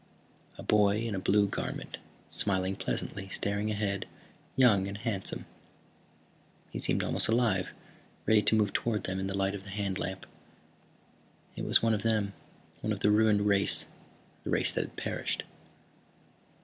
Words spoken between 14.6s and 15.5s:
that had perished.